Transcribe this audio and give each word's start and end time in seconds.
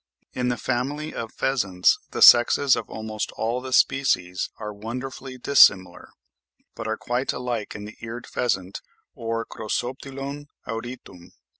In 0.33 0.49
the 0.49 0.57
family 0.57 1.13
of 1.13 1.31
pheasants 1.31 1.99
the 2.09 2.23
sexes 2.23 2.75
of 2.75 2.89
almost 2.89 3.31
all 3.33 3.61
the 3.61 3.71
species 3.71 4.49
are 4.57 4.73
wonderfully 4.73 5.37
dissimilar, 5.37 6.09
but 6.73 6.87
are 6.87 6.97
quite 6.97 7.33
alike 7.33 7.75
in 7.75 7.85
the 7.85 7.97
eared 8.01 8.25
pheasant 8.25 8.81
or 9.13 9.45
Crossoptilon 9.45 10.47
auritum. 10.65 11.33